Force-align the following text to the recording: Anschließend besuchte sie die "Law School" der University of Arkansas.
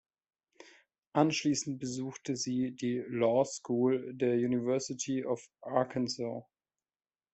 Anschließend 1.13 1.77
besuchte 1.77 2.35
sie 2.35 2.75
die 2.75 3.03
"Law 3.07 3.43
School" 3.45 4.13
der 4.15 4.33
University 4.33 5.23
of 5.23 5.47
Arkansas. 5.61 6.41